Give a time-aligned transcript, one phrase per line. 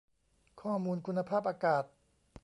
[0.61, 1.83] ข้อมูลคุณภาพอากาศ